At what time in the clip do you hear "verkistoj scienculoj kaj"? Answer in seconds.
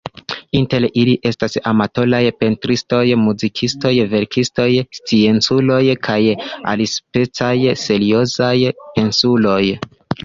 4.15-6.19